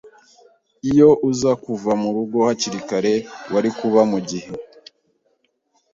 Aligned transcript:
Iyo 0.89 1.09
uza 1.29 1.51
kuva 1.63 1.91
murugo 2.01 2.37
hakiri 2.47 2.79
kare 2.89 3.13
wari 3.53 3.69
kuba 3.79 3.99
mugihe. 4.11 4.51